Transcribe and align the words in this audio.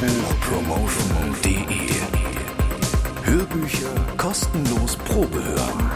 Hörbuchpromotion.de 0.00 1.90
Hörbücher 3.24 3.94
kostenlos 4.16 4.94
Probe 4.94 5.42
hören. 5.42 5.90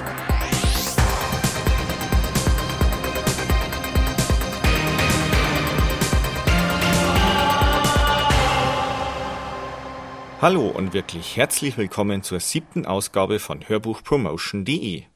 Hallo 10.40 10.66
und 10.66 10.92
wirklich 10.94 11.36
herzlich 11.36 11.78
willkommen 11.78 12.24
zur 12.24 12.40
siebten 12.40 12.84
Ausgabe 12.86 13.38
von 13.38 13.68
Hörbuchpromotion.de. 13.68 15.11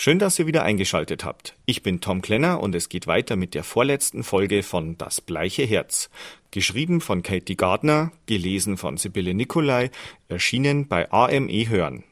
Schön, 0.00 0.20
dass 0.20 0.38
ihr 0.38 0.46
wieder 0.46 0.62
eingeschaltet 0.62 1.24
habt. 1.24 1.56
Ich 1.66 1.82
bin 1.82 2.00
Tom 2.00 2.22
Klenner 2.22 2.60
und 2.60 2.72
es 2.76 2.88
geht 2.88 3.08
weiter 3.08 3.34
mit 3.34 3.54
der 3.54 3.64
vorletzten 3.64 4.22
Folge 4.22 4.62
von 4.62 4.96
Das 4.96 5.20
bleiche 5.20 5.64
Herz. 5.64 6.08
Geschrieben 6.52 7.00
von 7.00 7.24
Katie 7.24 7.56
Gardner, 7.56 8.12
gelesen 8.26 8.76
von 8.76 8.96
Sibylle 8.96 9.34
Nikolai, 9.34 9.90
erschienen 10.28 10.86
bei 10.86 11.10
AME 11.10 11.68
Hören. 11.68 12.04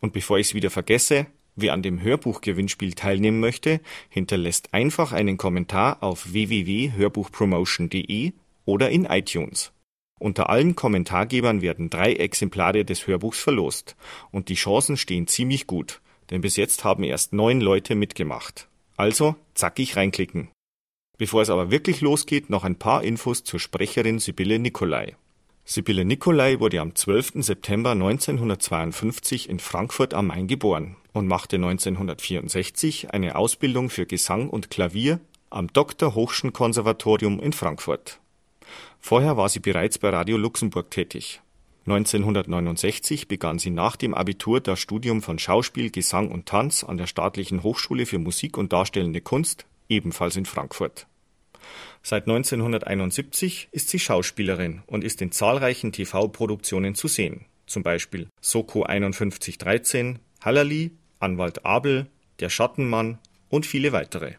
Und 0.00 0.12
bevor 0.12 0.40
ich 0.40 0.48
es 0.48 0.54
wieder 0.54 0.70
vergesse, 0.70 1.26
wer 1.54 1.74
an 1.74 1.82
dem 1.82 2.02
Hörbuchgewinnspiel 2.02 2.94
teilnehmen 2.94 3.38
möchte, 3.38 3.80
hinterlässt 4.08 4.74
einfach 4.74 5.12
einen 5.12 5.36
Kommentar 5.36 6.02
auf 6.02 6.32
www.hörbuchpromotion.de 6.32 8.32
oder 8.64 8.90
in 8.90 9.04
iTunes. 9.04 9.70
Unter 10.18 10.50
allen 10.50 10.74
Kommentargebern 10.74 11.62
werden 11.62 11.88
drei 11.88 12.14
Exemplare 12.14 12.84
des 12.84 13.06
Hörbuchs 13.06 13.38
verlost, 13.38 13.94
und 14.32 14.48
die 14.48 14.56
Chancen 14.56 14.96
stehen 14.96 15.28
ziemlich 15.28 15.68
gut, 15.68 16.00
denn 16.30 16.40
bis 16.40 16.56
jetzt 16.56 16.84
haben 16.84 17.04
erst 17.04 17.32
neun 17.32 17.60
Leute 17.60 17.94
mitgemacht. 17.94 18.68
Also 18.96 19.36
zackig 19.54 19.96
reinklicken. 19.96 20.50
Bevor 21.16 21.42
es 21.42 21.50
aber 21.50 21.70
wirklich 21.70 22.00
losgeht, 22.00 22.48
noch 22.50 22.64
ein 22.64 22.78
paar 22.78 23.02
Infos 23.02 23.42
zur 23.44 23.58
Sprecherin 23.60 24.18
Sibylle 24.18 24.58
Nikolai. 24.58 25.16
Sibylle 25.64 26.04
Nikolai 26.04 26.60
wurde 26.60 26.80
am 26.80 26.94
12. 26.94 27.44
September 27.44 27.90
1952 27.90 29.50
in 29.50 29.58
Frankfurt 29.58 30.14
am 30.14 30.28
Main 30.28 30.46
geboren 30.46 30.96
und 31.12 31.26
machte 31.26 31.56
1964 31.56 33.12
eine 33.12 33.36
Ausbildung 33.36 33.90
für 33.90 34.06
Gesang 34.06 34.48
und 34.48 34.70
Klavier 34.70 35.20
am 35.50 35.72
Dr. 35.72 36.14
Hochschen 36.14 36.52
Konservatorium 36.52 37.40
in 37.40 37.52
Frankfurt. 37.52 38.20
Vorher 39.00 39.36
war 39.36 39.48
sie 39.48 39.60
bereits 39.60 39.98
bei 39.98 40.10
Radio 40.10 40.36
Luxemburg 40.36 40.90
tätig. 40.90 41.40
1969 41.90 43.28
begann 43.28 43.58
sie 43.58 43.70
nach 43.70 43.96
dem 43.96 44.12
Abitur 44.12 44.60
das 44.60 44.78
Studium 44.78 45.22
von 45.22 45.38
Schauspiel, 45.38 45.90
Gesang 45.90 46.30
und 46.30 46.44
Tanz 46.46 46.84
an 46.84 46.98
der 46.98 47.06
Staatlichen 47.06 47.62
Hochschule 47.62 48.04
für 48.04 48.18
Musik 48.18 48.58
und 48.58 48.74
Darstellende 48.74 49.22
Kunst, 49.22 49.64
ebenfalls 49.88 50.36
in 50.36 50.44
Frankfurt. 50.44 51.06
Seit 52.02 52.28
1971 52.28 53.68
ist 53.72 53.88
sie 53.88 53.98
Schauspielerin 53.98 54.82
und 54.86 55.02
ist 55.02 55.22
in 55.22 55.32
zahlreichen 55.32 55.92
TV-Produktionen 55.92 56.94
zu 56.94 57.08
sehen, 57.08 57.46
zum 57.66 57.82
Beispiel 57.82 58.28
Soko 58.40 58.84
5113, 58.84 60.18
Hallali, 60.42 60.90
Anwalt 61.20 61.64
Abel, 61.64 62.06
Der 62.40 62.50
Schattenmann 62.50 63.18
und 63.48 63.64
viele 63.64 63.92
weitere. 63.92 64.34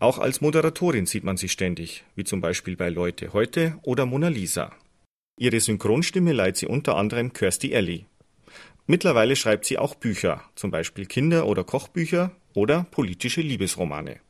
Auch 0.00 0.18
als 0.18 0.40
Moderatorin 0.40 1.06
sieht 1.06 1.24
man 1.24 1.36
sie 1.36 1.48
ständig, 1.48 2.04
wie 2.14 2.24
zum 2.24 2.40
Beispiel 2.40 2.76
bei 2.76 2.90
Leute 2.90 3.32
heute 3.32 3.78
oder 3.82 4.06
Mona 4.06 4.28
Lisa. 4.28 4.72
Ihre 5.40 5.58
Synchronstimme 5.58 6.34
leiht 6.34 6.58
sie 6.58 6.66
unter 6.66 6.96
anderem 6.96 7.32
Kirsty 7.32 7.74
Alley. 7.74 8.04
Mittlerweile 8.86 9.36
schreibt 9.36 9.64
sie 9.64 9.78
auch 9.78 9.94
Bücher, 9.94 10.44
zum 10.54 10.70
Beispiel 10.70 11.06
Kinder- 11.06 11.46
oder 11.46 11.64
Kochbücher 11.64 12.32
oder 12.52 12.84
politische 12.90 13.40
Liebesromane. 13.40 14.20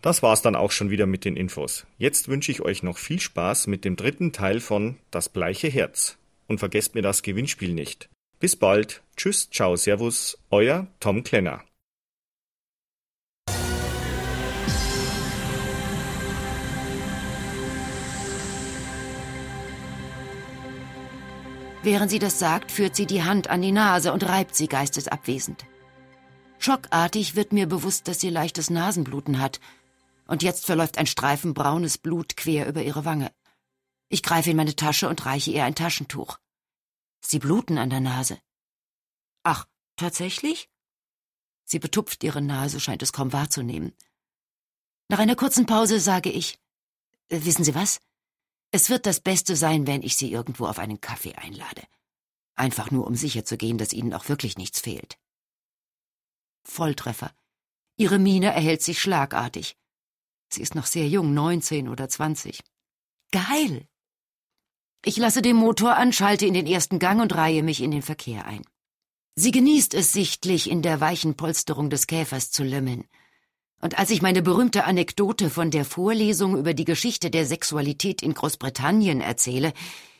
Das 0.00 0.22
war's 0.22 0.40
dann 0.40 0.56
auch 0.56 0.72
schon 0.72 0.88
wieder 0.88 1.04
mit 1.04 1.26
den 1.26 1.36
Infos. 1.36 1.86
Jetzt 1.98 2.28
wünsche 2.28 2.50
ich 2.50 2.62
euch 2.62 2.82
noch 2.82 2.96
viel 2.96 3.20
Spaß 3.20 3.66
mit 3.66 3.84
dem 3.84 3.94
dritten 3.94 4.32
Teil 4.32 4.60
von 4.60 4.96
Das 5.10 5.28
bleiche 5.28 5.68
Herz. 5.68 6.16
Und 6.46 6.60
vergesst 6.60 6.94
mir 6.94 7.02
das 7.02 7.22
Gewinnspiel 7.22 7.74
nicht. 7.74 8.08
Bis 8.40 8.56
bald. 8.56 9.02
Tschüss, 9.18 9.50
ciao, 9.50 9.76
servus, 9.76 10.38
euer 10.50 10.86
Tom 10.98 11.24
Klenner. 11.24 11.62
Während 21.82 22.10
sie 22.12 22.20
das 22.20 22.38
sagt, 22.38 22.70
führt 22.70 22.94
sie 22.94 23.06
die 23.06 23.24
Hand 23.24 23.50
an 23.50 23.60
die 23.60 23.72
Nase 23.72 24.12
und 24.12 24.28
reibt 24.28 24.54
sie 24.54 24.68
geistesabwesend. 24.68 25.66
Schockartig 26.58 27.34
wird 27.34 27.52
mir 27.52 27.66
bewusst, 27.66 28.06
dass 28.06 28.20
sie 28.20 28.30
leichtes 28.30 28.70
Nasenbluten 28.70 29.40
hat, 29.40 29.58
und 30.28 30.44
jetzt 30.44 30.64
verläuft 30.64 30.96
ein 30.98 31.06
Streifen 31.06 31.54
braunes 31.54 31.98
Blut 31.98 32.36
quer 32.36 32.68
über 32.68 32.82
ihre 32.82 33.04
Wange. 33.04 33.32
Ich 34.08 34.22
greife 34.22 34.50
in 34.50 34.56
meine 34.56 34.76
Tasche 34.76 35.08
und 35.08 35.26
reiche 35.26 35.50
ihr 35.50 35.64
ein 35.64 35.74
Taschentuch. 35.74 36.38
Sie 37.20 37.40
bluten 37.40 37.78
an 37.78 37.90
der 37.90 38.00
Nase. 38.00 38.38
Ach, 39.42 39.66
tatsächlich? 39.96 40.70
Sie 41.64 41.80
betupft 41.80 42.22
ihre 42.22 42.42
Nase, 42.42 42.78
scheint 42.78 43.02
es 43.02 43.12
kaum 43.12 43.32
wahrzunehmen. 43.32 43.92
Nach 45.08 45.18
einer 45.18 45.36
kurzen 45.36 45.66
Pause 45.66 45.98
sage 45.98 46.30
ich, 46.30 46.60
äh, 47.28 47.40
wissen 47.44 47.64
Sie 47.64 47.74
was? 47.74 48.00
Es 48.74 48.88
wird 48.88 49.04
das 49.04 49.20
Beste 49.20 49.54
sein, 49.54 49.86
wenn 49.86 50.02
ich 50.02 50.16
Sie 50.16 50.32
irgendwo 50.32 50.66
auf 50.66 50.78
einen 50.78 51.00
Kaffee 51.00 51.34
einlade. 51.34 51.82
Einfach 52.54 52.90
nur, 52.90 53.06
um 53.06 53.14
sicherzugehen, 53.14 53.76
dass 53.76 53.92
Ihnen 53.92 54.14
auch 54.14 54.28
wirklich 54.30 54.56
nichts 54.56 54.80
fehlt. 54.80 55.18
Volltreffer. 56.64 57.34
Ihre 57.96 58.18
Miene 58.18 58.46
erhält 58.46 58.82
sich 58.82 59.00
schlagartig. 59.00 59.76
Sie 60.48 60.62
ist 60.62 60.74
noch 60.74 60.86
sehr 60.86 61.06
jung, 61.06 61.34
neunzehn 61.34 61.88
oder 61.88 62.08
zwanzig. 62.08 62.64
Geil! 63.30 63.86
Ich 65.04 65.18
lasse 65.18 65.42
den 65.42 65.56
Motor 65.56 65.96
an, 65.96 66.12
schalte 66.12 66.46
in 66.46 66.54
den 66.54 66.66
ersten 66.66 66.98
Gang 66.98 67.20
und 67.20 67.34
reihe 67.34 67.62
mich 67.62 67.82
in 67.82 67.90
den 67.90 68.02
Verkehr 68.02 68.46
ein. 68.46 68.62
Sie 69.34 69.50
genießt 69.50 69.92
es 69.94 70.12
sichtlich, 70.12 70.70
in 70.70 70.80
der 70.80 71.00
weichen 71.00 71.36
Polsterung 71.36 71.90
des 71.90 72.06
Käfers 72.06 72.50
zu 72.50 72.64
lümmeln. 72.64 73.06
Und 73.82 73.98
als 73.98 74.10
ich 74.10 74.22
meine 74.22 74.42
berühmte 74.42 74.84
Anekdote 74.84 75.50
von 75.50 75.72
der 75.72 75.84
Vorlesung 75.84 76.56
über 76.56 76.72
die 76.72 76.84
Geschichte 76.84 77.30
der 77.30 77.44
Sexualität 77.44 78.22
in 78.22 78.32
Großbritannien 78.32 79.20
erzähle, 79.20 79.72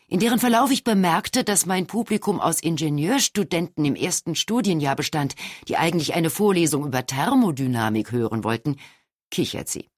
in 0.09 0.19
deren 0.19 0.41
Verlauf 0.41 0.73
ich 0.73 0.83
bemerkte, 0.83 1.45
dass 1.45 1.65
mein 1.65 1.87
Publikum 1.87 2.41
aus 2.41 2.61
Ingenieurstudenten 2.61 3.85
im 3.85 3.95
ersten 3.95 4.35
Studienjahr 4.35 4.97
bestand, 4.97 5.37
die 5.69 5.77
eigentlich 5.77 6.13
eine 6.13 6.29
Vorlesung 6.29 6.85
über 6.85 7.07
Thermodynamik 7.07 8.11
hören 8.11 8.43
wollten, 8.43 8.77
kichert 9.31 9.69
sie. 9.69 9.89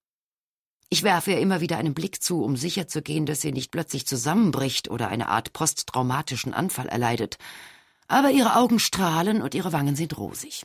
Ich 0.91 1.03
werfe 1.03 1.33
ihr 1.33 1.41
immer 1.41 1.63
wieder 1.63 1.79
einen 1.79 1.95
Blick 1.95 2.23
zu, 2.23 2.45
um 2.45 2.57
sicherzugehen, 2.57 3.25
dass 3.25 3.41
sie 3.41 3.51
nicht 3.51 3.73
plötzlich 3.73 4.07
zusammenbricht 4.07 4.91
oder 4.91 5.09
eine 5.09 5.29
Art 5.29 5.55
posttraumatischen 5.55 6.53
Anfall 6.53 6.87
erleidet. 6.87 7.39
Aber 8.09 8.31
ihre 8.31 8.57
Augen 8.57 8.79
strahlen 8.79 9.41
und 9.41 9.55
ihre 9.55 9.73
Wangen 9.73 9.97
sind 9.97 10.19
rosig. 10.19 10.65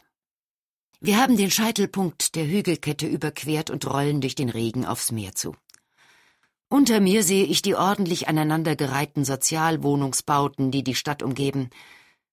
Wir 1.01 1.17
haben 1.17 1.37
den 1.37 1.49
Scheitelpunkt 1.49 2.35
der 2.35 2.45
Hügelkette 2.45 3.07
überquert 3.07 3.69
und 3.69 3.85
rollen 3.87 4.19
durch 4.19 4.35
den 4.35 4.49
Regen 4.49 4.85
aufs 4.85 5.11
Meer 5.11 5.33
zu. 5.33 5.55
Unter 6.67 6.99
mir 6.99 7.23
sehe 7.23 7.45
ich 7.45 7.61
die 7.61 7.75
ordentlich 7.75 8.27
aneinandergereihten 8.27 9.23
Sozialwohnungsbauten, 9.23 10.71
die 10.71 10.83
die 10.83 10.95
Stadt 10.95 11.23
umgeben, 11.23 11.69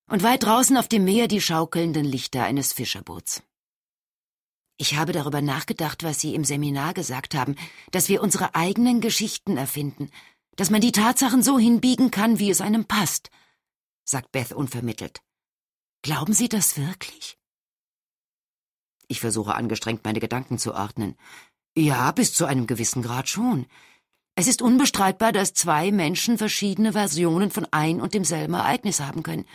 und 0.08 0.22
weit 0.22 0.42
draußen 0.42 0.76
auf 0.76 0.88
dem 0.88 1.04
Meer 1.04 1.28
die 1.28 1.40
schaukelnden 1.40 2.04
Lichter 2.04 2.44
eines 2.44 2.72
Fischerboots. 2.72 3.42
Ich 4.78 4.96
habe 4.96 5.12
darüber 5.12 5.40
nachgedacht, 5.40 6.02
was 6.02 6.20
Sie 6.20 6.34
im 6.34 6.44
Seminar 6.44 6.92
gesagt 6.92 7.34
haben, 7.34 7.54
dass 7.92 8.08
wir 8.08 8.22
unsere 8.22 8.54
eigenen 8.54 9.00
Geschichten 9.00 9.56
erfinden, 9.56 10.10
dass 10.56 10.70
man 10.70 10.80
die 10.80 10.92
Tatsachen 10.92 11.42
so 11.42 11.58
hinbiegen 11.58 12.10
kann, 12.10 12.38
wie 12.38 12.50
es 12.50 12.60
einem 12.60 12.84
passt, 12.84 13.30
sagt 14.04 14.32
Beth 14.32 14.52
unvermittelt. 14.52 15.22
Glauben 16.02 16.34
Sie 16.34 16.48
das 16.48 16.76
wirklich? 16.76 17.38
Ich 19.08 19.20
versuche 19.20 19.54
angestrengt, 19.54 20.04
meine 20.04 20.20
Gedanken 20.20 20.58
zu 20.58 20.74
ordnen. 20.74 21.16
Ja, 21.76 22.10
bis 22.12 22.34
zu 22.34 22.46
einem 22.46 22.66
gewissen 22.66 23.02
Grad 23.02 23.28
schon. 23.28 23.66
Es 24.34 24.48
ist 24.48 24.62
unbestreitbar, 24.62 25.32
dass 25.32 25.54
zwei 25.54 25.90
Menschen 25.92 26.38
verschiedene 26.38 26.92
Versionen 26.92 27.50
von 27.50 27.66
ein 27.70 28.00
und 28.00 28.14
demselben 28.14 28.54
Ereignis 28.54 29.00
haben 29.00 29.22
können. 29.22 29.46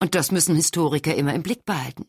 Und 0.00 0.14
das 0.14 0.32
müssen 0.32 0.56
Historiker 0.56 1.14
immer 1.14 1.34
im 1.34 1.42
Blick 1.42 1.64
behalten. 1.64 2.08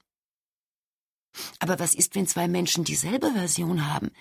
Aber 1.60 1.80
was 1.80 1.94
ist, 1.94 2.16
wenn 2.16 2.28
zwei 2.28 2.48
Menschen 2.48 2.84
dieselbe 2.86 3.32
Version 3.32 3.88
haben? 3.92 4.12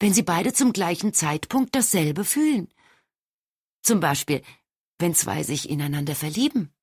Wenn 0.00 0.12
sie 0.12 0.22
beide 0.22 0.52
zum 0.52 0.72
gleichen 0.72 1.14
Zeitpunkt 1.14 1.74
dasselbe 1.74 2.24
fühlen? 2.24 2.68
Zum 3.82 4.00
Beispiel, 4.00 4.42
wenn 4.98 5.14
zwei 5.14 5.42
sich 5.42 5.70
ineinander 5.70 6.14
verlieben. 6.14 6.73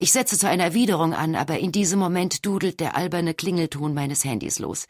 Ich 0.00 0.12
setze 0.12 0.38
zu 0.38 0.48
einer 0.48 0.64
Erwiderung 0.64 1.12
an, 1.12 1.34
aber 1.34 1.58
in 1.58 1.72
diesem 1.72 1.98
Moment 1.98 2.46
dudelt 2.46 2.78
der 2.78 2.96
alberne 2.96 3.34
Klingelton 3.34 3.94
meines 3.94 4.24
Handys 4.24 4.60
los. 4.60 4.86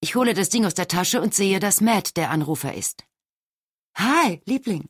Ich 0.00 0.14
hole 0.14 0.32
das 0.32 0.48
Ding 0.48 0.64
aus 0.64 0.74
der 0.74 0.88
Tasche 0.88 1.20
und 1.20 1.34
sehe, 1.34 1.60
dass 1.60 1.82
Matt 1.82 2.16
der 2.16 2.30
Anrufer 2.30 2.74
ist. 2.74 3.04
Hi, 3.94 4.40
Liebling. 4.46 4.88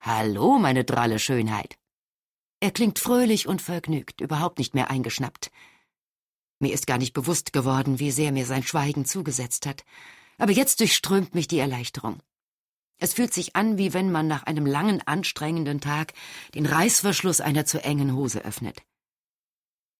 Hallo, 0.00 0.58
meine 0.58 0.84
dralle 0.84 1.18
Schönheit. 1.18 1.76
Er 2.60 2.70
klingt 2.70 2.98
fröhlich 2.98 3.46
und 3.46 3.60
vergnügt, 3.60 4.22
überhaupt 4.22 4.58
nicht 4.58 4.74
mehr 4.74 4.90
eingeschnappt. 4.90 5.50
Mir 6.58 6.72
ist 6.72 6.86
gar 6.86 6.98
nicht 6.98 7.12
bewusst 7.12 7.52
geworden, 7.52 7.98
wie 7.98 8.10
sehr 8.10 8.32
mir 8.32 8.46
sein 8.46 8.62
Schweigen 8.62 9.04
zugesetzt 9.04 9.66
hat. 9.66 9.84
Aber 10.38 10.52
jetzt 10.52 10.80
durchströmt 10.80 11.34
mich 11.34 11.46
die 11.46 11.58
Erleichterung. 11.58 12.22
Es 13.00 13.14
fühlt 13.14 13.32
sich 13.32 13.56
an, 13.56 13.78
wie 13.78 13.94
wenn 13.94 14.12
man 14.12 14.26
nach 14.26 14.42
einem 14.42 14.66
langen, 14.66 15.00
anstrengenden 15.06 15.80
Tag 15.80 16.12
den 16.54 16.66
Reißverschluss 16.66 17.40
einer 17.40 17.64
zu 17.64 17.82
engen 17.82 18.14
Hose 18.14 18.44
öffnet. 18.44 18.82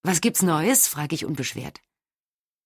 Was 0.03 0.21
gibt's 0.21 0.43
Neues? 0.43 0.87
frage 0.87 1.15
ich 1.15 1.25
unbeschwert. 1.25 1.81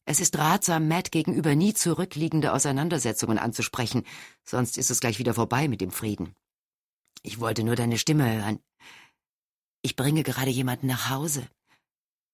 Es 0.07 0.21
ist 0.21 0.37
ratsam, 0.37 0.89
Matt 0.89 1.13
gegenüber 1.13 1.55
nie 1.55 1.73
zurückliegende 1.73 2.53
Auseinandersetzungen 2.53 3.39
anzusprechen, 3.39 4.05
sonst 4.45 4.77
ist 4.77 4.91
es 4.91 5.01
gleich 5.01 5.19
wieder 5.19 5.35
vorbei 5.35 5.69
mit 5.69 5.81
dem 5.81 5.93
Frieden. 5.93 6.35
Ich 7.23 7.41
wollte 7.41 7.63
nur 7.65 7.77
deine 7.77 7.97
Stimme 7.97 8.31
hören. 8.31 8.59
Ich 9.83 9.97
bringe 9.97 10.25
gerade 10.25 10.51
jemanden 10.51 10.89
nach 10.89 11.11
Hause. 11.11 11.49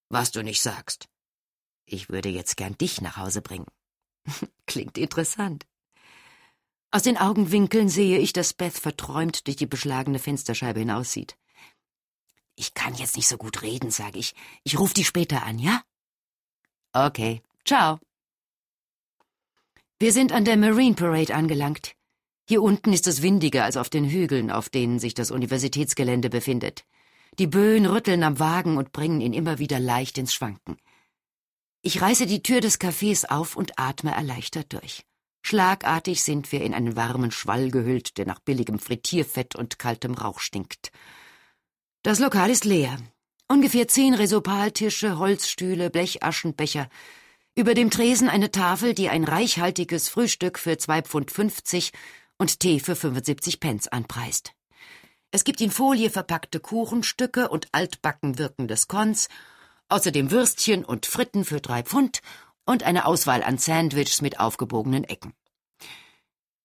Was 0.08 0.32
du 0.32 0.42
nicht 0.42 0.62
sagst. 0.62 1.08
Ich 1.84 2.08
würde 2.08 2.28
jetzt 2.30 2.56
gern 2.56 2.76
dich 2.78 3.00
nach 3.00 3.18
Hause 3.18 3.42
bringen. 3.42 3.66
Klingt 4.66 4.96
interessant. 4.96 5.66
Aus 6.92 7.02
den 7.02 7.16
Augenwinkeln 7.16 7.88
sehe 7.88 8.18
ich, 8.18 8.32
dass 8.32 8.52
Beth 8.52 8.76
verträumt 8.76 9.46
durch 9.46 9.56
die 9.56 9.66
beschlagene 9.66 10.18
Fensterscheibe 10.18 10.80
hinaussieht. 10.80 11.36
Ich 12.56 12.74
kann 12.74 12.94
jetzt 12.94 13.16
nicht 13.16 13.28
so 13.28 13.36
gut 13.36 13.62
reden, 13.62 13.90
sage 13.90 14.18
ich. 14.18 14.34
Ich 14.64 14.78
rufe 14.78 14.94
die 14.94 15.04
später 15.04 15.44
an, 15.44 15.58
ja? 15.58 15.82
Okay, 16.92 17.42
ciao. 17.64 18.00
Wir 20.00 20.12
sind 20.12 20.32
an 20.32 20.44
der 20.44 20.56
Marine 20.56 20.96
Parade 20.96 21.34
angelangt. 21.34 21.94
Hier 22.48 22.62
unten 22.62 22.92
ist 22.92 23.06
es 23.06 23.22
windiger 23.22 23.64
als 23.64 23.76
auf 23.76 23.88
den 23.88 24.04
Hügeln, 24.04 24.50
auf 24.50 24.68
denen 24.68 24.98
sich 24.98 25.14
das 25.14 25.30
Universitätsgelände 25.30 26.28
befindet. 26.28 26.84
Die 27.38 27.46
Böen 27.46 27.86
rütteln 27.86 28.24
am 28.24 28.40
Wagen 28.40 28.76
und 28.76 28.90
bringen 28.90 29.20
ihn 29.20 29.32
immer 29.32 29.60
wieder 29.60 29.78
leicht 29.78 30.18
ins 30.18 30.34
Schwanken. 30.34 30.76
Ich 31.82 32.02
reiße 32.02 32.26
die 32.26 32.42
Tür 32.42 32.60
des 32.60 32.80
Cafés 32.80 33.26
auf 33.26 33.54
und 33.54 33.78
atme 33.78 34.10
erleichtert 34.10 34.72
durch. 34.72 35.04
Schlagartig 35.42 36.22
sind 36.22 36.52
wir 36.52 36.62
in 36.62 36.74
einen 36.74 36.96
warmen 36.96 37.30
Schwall 37.30 37.70
gehüllt, 37.70 38.18
der 38.18 38.26
nach 38.26 38.40
billigem 38.40 38.78
Frittierfett 38.78 39.56
und 39.56 39.78
kaltem 39.78 40.14
Rauch 40.14 40.40
stinkt. 40.40 40.92
Das 42.02 42.18
Lokal 42.18 42.50
ist 42.50 42.64
leer. 42.64 42.98
Ungefähr 43.48 43.88
zehn 43.88 44.14
Resopaltische, 44.14 45.18
Holzstühle, 45.18 45.90
Blechaschenbecher. 45.90 46.88
Über 47.56 47.74
dem 47.74 47.90
Tresen 47.90 48.28
eine 48.28 48.50
Tafel, 48.50 48.94
die 48.94 49.08
ein 49.08 49.24
reichhaltiges 49.24 50.08
Frühstück 50.08 50.58
für 50.58 50.78
zwei 50.78 51.02
Pfund 51.02 51.30
fünfzig 51.30 51.92
und 52.38 52.60
Tee 52.60 52.80
für 52.80 52.96
75 52.96 53.60
Pence 53.60 53.88
anpreist. 53.88 54.52
Es 55.30 55.44
gibt 55.44 55.60
in 55.60 55.70
Folie 55.70 56.10
verpackte 56.10 56.58
Kuchenstücke 56.58 57.48
und 57.48 57.68
altbacken 57.72 58.38
wirkendes 58.38 58.88
Kons, 58.88 59.28
außerdem 59.88 60.30
Würstchen 60.30 60.84
und 60.84 61.06
Fritten 61.06 61.44
für 61.44 61.60
drei 61.60 61.82
Pfund 61.82 62.22
und 62.66 62.82
eine 62.82 63.06
Auswahl 63.06 63.42
an 63.42 63.58
Sandwiches 63.58 64.22
mit 64.22 64.38
aufgebogenen 64.40 65.04
Ecken. 65.04 65.34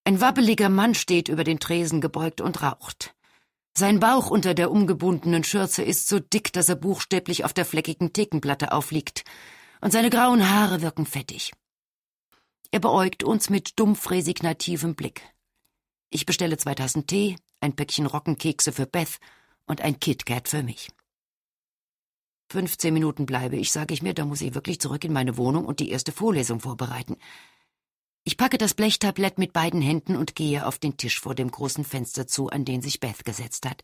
Ein 0.03 0.21
wabbeliger 0.21 0.69
Mann 0.69 0.94
steht 0.94 1.30
über 1.30 1.44
den 1.44 1.59
Tresen 1.59 2.00
gebeugt 2.00 2.39
und 2.42 2.62
raucht. 2.62 3.15
Sein 3.77 4.00
Bauch 4.00 4.30
unter 4.30 4.53
der 4.53 4.71
umgebundenen 4.71 5.44
Schürze 5.44 5.83
ist 5.83 6.07
so 6.07 6.19
dick, 6.19 6.53
dass 6.53 6.69
er 6.69 6.75
buchstäblich 6.75 7.44
auf 7.44 7.53
der 7.53 7.65
fleckigen 7.65 8.13
Thekenplatte 8.13 8.71
aufliegt, 8.71 9.24
und 9.81 9.92
seine 9.92 10.09
grauen 10.09 10.50
Haare 10.50 10.81
wirken 10.81 11.06
fettig. 11.06 11.51
Er 12.71 12.80
beäugt 12.80 13.24
uns 13.24 13.50
mit 13.50 13.80
dumpf 13.80 14.09
resignativem 14.09 14.95
Blick. 14.95 15.21
Ich 16.09 16.25
bestelle 16.25 16.57
zwei 16.57 16.75
Tassen 16.75 17.07
Tee, 17.07 17.36
ein 17.59 17.75
Päckchen 17.75 18.06
Roggenkekse 18.06 18.71
für 18.71 18.86
Beth 18.86 19.19
und 19.65 19.81
ein 19.81 20.00
KitKat 20.00 20.47
für 20.47 20.63
mich. 20.63 20.89
Fünfzehn 22.50 22.94
Minuten 22.94 23.25
bleibe 23.25 23.56
ich, 23.57 23.71
sage 23.71 23.94
ich 23.94 24.01
mir, 24.01 24.13
da 24.13 24.25
muss 24.25 24.42
ich 24.42 24.53
wirklich 24.53 24.80
zurück 24.80 25.03
in 25.03 25.13
meine 25.13 25.38
Wohnung 25.38 25.65
und 25.65 25.80
die 25.80 25.89
erste 25.89 26.12
Vorlesung 26.12 26.59
vorbereiten. 26.59 27.18
Ich 28.24 28.38
packe 28.38 28.57
das 28.57 28.74
Blechtablett 28.74 29.38
mit 29.38 29.53
beiden 29.53 29.81
Händen 29.81 30.15
und 30.15 30.36
gehe 30.36 30.65
auf 30.65 30.80
den 30.80 30.97
Tisch 30.97 31.19
vor 31.19 31.36
dem 31.36 31.51
großen 31.51 31.83
Fenster 31.83 32.27
zu, 32.27 32.50
an 32.50 32.65
den 32.65 32.81
sich 32.81 33.00
Beth 33.00 33.25
gesetzt 33.25 33.68
hat. 33.68 33.83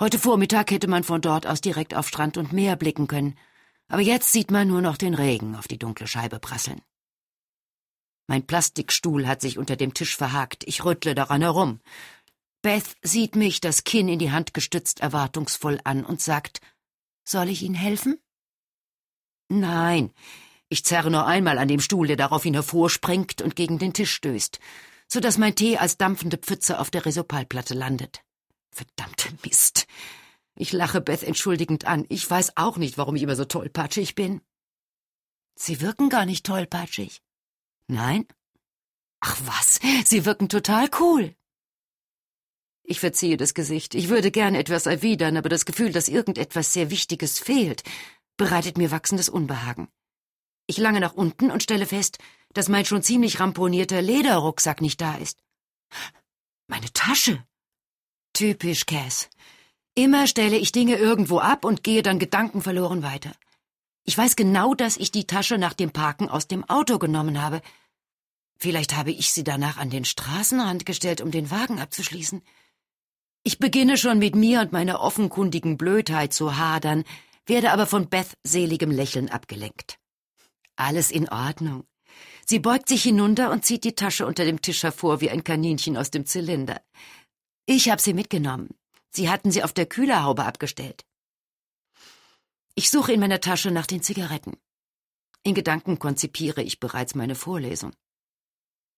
Heute 0.00 0.18
Vormittag 0.18 0.70
hätte 0.70 0.88
man 0.88 1.04
von 1.04 1.20
dort 1.20 1.46
aus 1.46 1.60
direkt 1.60 1.94
auf 1.94 2.08
Strand 2.08 2.36
und 2.38 2.52
Meer 2.52 2.76
blicken 2.76 3.06
können, 3.06 3.36
aber 3.88 4.02
jetzt 4.02 4.32
sieht 4.32 4.50
man 4.50 4.68
nur 4.68 4.80
noch 4.80 4.96
den 4.96 5.14
Regen 5.14 5.54
auf 5.56 5.68
die 5.68 5.78
dunkle 5.78 6.06
Scheibe 6.06 6.38
prasseln. 6.38 6.80
Mein 8.26 8.46
Plastikstuhl 8.46 9.26
hat 9.26 9.40
sich 9.40 9.58
unter 9.58 9.76
dem 9.76 9.92
Tisch 9.92 10.16
verhakt, 10.16 10.62
ich 10.66 10.84
rüttle 10.84 11.14
daran 11.16 11.42
herum. 11.42 11.80
Beth 12.62 12.96
sieht 13.02 13.34
mich, 13.36 13.60
das 13.60 13.84
Kinn 13.84 14.08
in 14.08 14.18
die 14.20 14.30
Hand 14.30 14.54
gestützt, 14.54 15.00
erwartungsvoll 15.00 15.80
an 15.84 16.04
und 16.04 16.20
sagt, 16.20 16.60
soll 17.24 17.48
ich 17.48 17.62
Ihnen 17.62 17.74
helfen? 17.74 18.18
Nein. 19.48 20.12
Ich 20.68 20.84
zerre 20.84 21.10
nur 21.10 21.26
einmal 21.26 21.58
an 21.58 21.68
dem 21.68 21.80
Stuhl, 21.80 22.06
der 22.06 22.16
daraufhin 22.16 22.54
hervorspringt 22.54 23.42
und 23.42 23.56
gegen 23.56 23.78
den 23.78 23.92
Tisch 23.92 24.12
stößt, 24.12 24.60
so 25.08 25.18
dass 25.18 25.38
mein 25.38 25.56
Tee 25.56 25.78
als 25.78 25.98
dampfende 25.98 26.38
Pfütze 26.38 26.78
auf 26.78 26.90
der 26.90 27.04
Resopalplatte 27.04 27.74
landet. 27.74 28.22
Verdammte 28.70 29.28
Mist. 29.44 29.88
Ich 30.54 30.72
lache 30.72 31.00
Beth 31.00 31.24
entschuldigend 31.24 31.86
an. 31.86 32.06
Ich 32.08 32.28
weiß 32.30 32.56
auch 32.56 32.76
nicht, 32.76 32.98
warum 32.98 33.16
ich 33.16 33.22
immer 33.22 33.34
so 33.34 33.44
tollpatschig 33.44 34.14
bin. 34.14 34.40
Sie 35.56 35.80
wirken 35.80 36.08
gar 36.08 36.26
nicht 36.26 36.46
tollpatschig. 36.46 37.20
Nein? 37.88 38.26
Ach 39.20 39.36
was, 39.44 39.80
Sie 40.04 40.24
wirken 40.24 40.48
total 40.48 40.88
cool. 41.00 41.34
Ich 42.82 43.00
verziehe 43.00 43.36
das 43.36 43.54
Gesicht. 43.54 43.94
Ich 43.94 44.08
würde 44.08 44.30
gern 44.30 44.54
etwas 44.54 44.86
erwidern, 44.86 45.36
aber 45.36 45.48
das 45.48 45.64
Gefühl, 45.64 45.92
dass 45.92 46.08
irgendetwas 46.08 46.72
sehr 46.72 46.90
Wichtiges 46.90 47.38
fehlt, 47.38 47.82
bereitet 48.36 48.78
mir 48.78 48.90
wachsendes 48.90 49.28
Unbehagen. 49.28 49.88
Ich 50.66 50.78
lange 50.78 51.00
nach 51.00 51.14
unten 51.14 51.50
und 51.50 51.62
stelle 51.62 51.86
fest, 51.86 52.18
dass 52.52 52.68
mein 52.68 52.84
schon 52.84 53.02
ziemlich 53.02 53.40
ramponierter 53.40 54.02
Lederrucksack 54.02 54.80
nicht 54.80 55.00
da 55.00 55.16
ist. 55.16 55.38
Meine 56.68 56.92
Tasche. 56.92 57.44
Typisch 58.32 58.86
Cass. 58.86 59.28
Immer 59.94 60.26
stelle 60.26 60.56
ich 60.56 60.72
Dinge 60.72 60.96
irgendwo 60.96 61.38
ab 61.38 61.64
und 61.64 61.82
gehe 61.82 62.02
dann 62.02 62.18
gedankenverloren 62.18 63.02
weiter. 63.02 63.32
Ich 64.04 64.16
weiß 64.16 64.36
genau, 64.36 64.74
dass 64.74 64.96
ich 64.96 65.10
die 65.10 65.26
Tasche 65.26 65.58
nach 65.58 65.74
dem 65.74 65.90
Parken 65.90 66.28
aus 66.28 66.48
dem 66.48 66.64
Auto 66.68 66.98
genommen 66.98 67.42
habe. 67.42 67.60
Vielleicht 68.56 68.96
habe 68.96 69.10
ich 69.10 69.32
sie 69.32 69.44
danach 69.44 69.76
an 69.76 69.90
den 69.90 70.04
Straßenrand 70.04 70.86
gestellt, 70.86 71.20
um 71.20 71.30
den 71.30 71.50
Wagen 71.50 71.80
abzuschließen. 71.80 72.42
Ich 73.42 73.58
beginne 73.58 73.96
schon 73.96 74.18
mit 74.18 74.34
mir 74.34 74.60
und 74.60 74.72
meiner 74.72 75.00
offenkundigen 75.00 75.78
Blödheit 75.78 76.34
zu 76.34 76.56
hadern, 76.58 77.04
werde 77.46 77.72
aber 77.72 77.86
von 77.86 78.08
Beth 78.08 78.36
seligem 78.44 78.90
Lächeln 78.90 79.30
abgelenkt. 79.30 79.98
Alles 80.76 81.10
in 81.10 81.28
Ordnung. 81.28 81.84
Sie 82.46 82.58
beugt 82.58 82.88
sich 82.88 83.02
hinunter 83.02 83.50
und 83.50 83.64
zieht 83.64 83.84
die 83.84 83.94
Tasche 83.94 84.26
unter 84.26 84.44
dem 84.44 84.60
Tisch 84.60 84.82
hervor 84.82 85.20
wie 85.20 85.30
ein 85.30 85.44
Kaninchen 85.44 85.96
aus 85.96 86.10
dem 86.10 86.26
Zylinder. 86.26 86.82
Ich 87.64 87.88
habe 87.88 88.02
sie 88.02 88.12
mitgenommen. 88.12 88.68
Sie 89.10 89.30
hatten 89.30 89.50
sie 89.50 89.62
auf 89.62 89.72
der 89.72 89.86
Kühlerhaube 89.86 90.44
abgestellt. 90.44 91.04
Ich 92.74 92.90
suche 92.90 93.12
in 93.12 93.20
meiner 93.20 93.40
Tasche 93.40 93.70
nach 93.70 93.86
den 93.86 94.02
Zigaretten. 94.02 94.56
In 95.42 95.54
Gedanken 95.54 95.98
konzipiere 95.98 96.62
ich 96.62 96.78
bereits 96.78 97.14
meine 97.14 97.34
Vorlesung. 97.34 97.92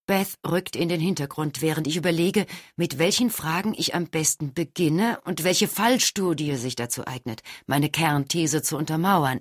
Beth 0.06 0.38
rückt 0.46 0.76
in 0.76 0.88
den 0.88 1.00
Hintergrund, 1.00 1.62
während 1.62 1.86
ich 1.86 1.96
überlege, 1.96 2.46
mit 2.76 2.98
welchen 2.98 3.30
Fragen 3.30 3.74
ich 3.76 3.94
am 3.94 4.06
besten 4.06 4.52
beginne 4.52 5.20
und 5.24 5.44
welche 5.44 5.68
Fallstudie 5.68 6.56
sich 6.56 6.74
dazu 6.74 7.06
eignet, 7.06 7.42
meine 7.66 7.88
Kernthese 7.88 8.62
zu 8.62 8.76
untermauern. 8.76 9.40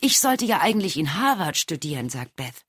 Ich 0.00 0.18
sollte 0.18 0.44
ja 0.44 0.60
eigentlich 0.60 0.96
in 0.96 1.14
Harvard 1.14 1.56
studieren, 1.56 2.08
sagt 2.08 2.36
Beth. 2.36 2.64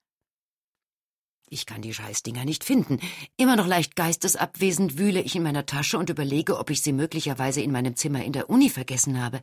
Ich 1.49 1.65
kann 1.65 1.81
die 1.81 1.93
Scheißdinger 1.93 2.43
nicht 2.43 2.63
finden. 2.63 2.99
Immer 3.37 3.55
noch 3.55 3.67
leicht 3.67 3.95
geistesabwesend 3.95 4.97
wühle 4.97 5.21
ich 5.21 5.35
in 5.35 5.43
meiner 5.43 5.65
Tasche 5.65 5.97
und 5.97 6.09
überlege, 6.09 6.57
ob 6.57 6.69
ich 6.69 6.81
sie 6.81 6.91
möglicherweise 6.91 7.61
in 7.61 7.71
meinem 7.71 7.95
Zimmer 7.95 8.23
in 8.23 8.33
der 8.33 8.49
Uni 8.49 8.69
vergessen 8.69 9.21
habe. 9.21 9.41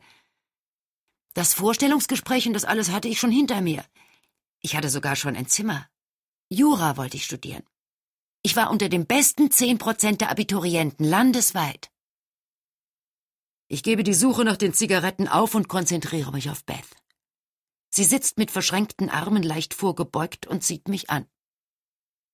Das 1.33 1.53
Vorstellungsgespräch 1.53 2.47
und 2.47 2.53
das 2.53 2.65
alles 2.65 2.91
hatte 2.91 3.07
ich 3.07 3.19
schon 3.19 3.31
hinter 3.31 3.61
mir. 3.61 3.83
Ich 4.61 4.75
hatte 4.75 4.89
sogar 4.89 5.15
schon 5.15 5.35
ein 5.35 5.47
Zimmer. 5.47 5.87
Jura 6.49 6.97
wollte 6.97 7.17
ich 7.17 7.25
studieren. 7.25 7.63
Ich 8.43 8.55
war 8.55 8.69
unter 8.69 8.89
den 8.89 9.07
besten 9.07 9.49
zehn 9.49 9.77
Prozent 9.79 10.21
der 10.21 10.29
Abiturienten 10.29 11.05
landesweit. 11.05 11.91
Ich 13.67 13.81
gebe 13.81 14.03
die 14.03 14.13
Suche 14.13 14.45
nach 14.45 14.57
den 14.57 14.73
Zigaretten 14.73 15.27
auf 15.27 15.55
und 15.55 15.67
konzentriere 15.67 16.31
mich 16.31 16.51
auf 16.51 16.63
Beth. 16.63 16.85
Sie 17.89 18.03
sitzt 18.03 18.37
mit 18.37 18.51
verschränkten 18.51 19.09
Armen 19.09 19.41
leicht 19.41 19.73
vorgebeugt 19.73 20.45
und 20.45 20.63
sieht 20.63 20.87
mich 20.87 21.09
an. 21.09 21.25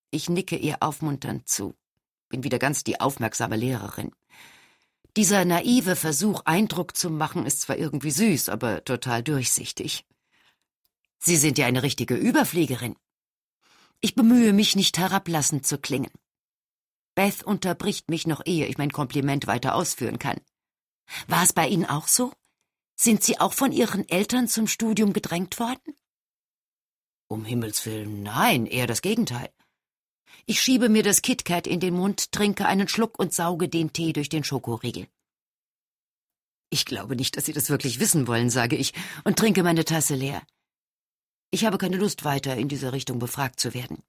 Ich 0.10 0.28
nicke 0.28 0.58
ihr 0.58 0.78
aufmunternd 0.82 1.48
zu, 1.48 1.78
bin 2.28 2.44
wieder 2.44 2.60
ganz 2.60 2.84
die 2.84 3.00
aufmerksame 3.00 3.56
Lehrerin. 3.56 4.12
Dieser 5.16 5.46
naive 5.46 5.96
Versuch, 5.96 6.42
Eindruck 6.46 6.98
zu 6.98 7.10
machen, 7.10 7.46
ist 7.46 7.62
zwar 7.62 7.78
irgendwie 7.78 8.12
süß, 8.12 8.50
aber 8.50 8.84
total 8.84 9.24
durchsichtig. 9.24 10.06
Sie 11.20 11.38
sind 11.38 11.58
ja 11.58 11.68
eine 11.68 11.84
richtige 11.84 12.16
Überfliegerin. 12.16 12.96
Ich 14.02 14.16
bemühe 14.16 14.52
mich, 14.52 14.76
nicht 14.76 14.98
herablassend 14.98 15.66
zu 15.66 15.78
klingen. 15.78 16.12
Beth 17.14 17.44
unterbricht 17.44 18.10
mich 18.10 18.26
noch, 18.26 18.42
ehe 18.46 18.66
ich 18.66 18.80
mein 18.80 18.92
Kompliment 18.92 19.46
weiter 19.46 19.76
ausführen 19.76 20.18
kann. 20.18 20.42
War 21.28 21.44
es 21.44 21.54
bei 21.54 21.68
Ihnen 21.68 21.86
auch 21.86 22.08
so? 22.08 22.34
Sind 22.96 23.24
Sie 23.24 23.40
auch 23.40 23.54
von 23.54 23.72
Ihren 23.72 24.08
Eltern 24.10 24.48
zum 24.48 24.68
Studium 24.68 25.14
gedrängt 25.14 25.60
worden? 25.60 25.96
Um 27.28 27.46
Himmels 27.46 27.86
willen, 27.86 28.24
nein, 28.24 28.66
eher 28.66 28.88
das 28.88 29.02
Gegenteil. 29.02 29.50
Ich 30.46 30.62
schiebe 30.62 30.90
mir 30.90 31.04
das 31.04 31.22
KitKat 31.22 31.68
in 31.68 31.80
den 31.80 31.94
Mund, 31.94 32.32
trinke 32.32 32.66
einen 32.66 32.88
Schluck 32.88 33.20
und 33.20 33.34
sauge 33.34 33.70
den 33.70 33.94
Tee 33.94 34.14
durch 34.14 34.30
den 34.30 34.44
Schokoriegel. 34.44 35.08
Ich 36.70 36.86
glaube 36.86 37.16
nicht, 37.16 37.38
dass 37.38 37.46
Sie 37.46 37.54
das 37.54 37.70
wirklich 37.70 38.00
wissen 38.00 38.28
wollen, 38.28 38.50
sage 38.50 38.76
ich 38.76 38.94
und 39.24 39.38
trinke 39.38 39.62
meine 39.62 39.86
Tasse 39.86 40.16
leer. 40.16 40.42
Ich 41.52 41.66
habe 41.66 41.78
keine 41.78 41.98
Lust, 41.98 42.24
weiter 42.24 42.56
in 42.56 42.70
dieser 42.70 42.94
Richtung 42.94 43.20
befragt 43.20 43.60
zu 43.60 43.74
werden. 43.74 44.02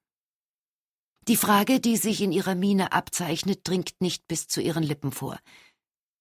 Die 1.28 1.36
Frage, 1.36 1.80
die 1.80 1.96
sich 1.96 2.20
in 2.20 2.32
ihrer 2.32 2.54
Miene 2.54 2.92
abzeichnet, 2.92 3.60
dringt 3.64 4.00
nicht 4.00 4.26
bis 4.28 4.48
zu 4.48 4.60
ihren 4.60 4.82
Lippen 4.82 5.12
vor. 5.12 5.38